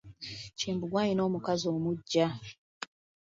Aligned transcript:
Kimbugwe 0.57 0.97
alina 1.01 1.21
omukazi 1.27 1.65
omuggya. 1.75 2.27